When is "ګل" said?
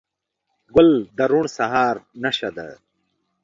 0.73-0.89